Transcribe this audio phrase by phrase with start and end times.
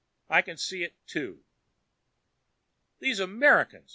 [0.29, 1.45] "I can see it, too."
[2.97, 3.89] "These Americans!"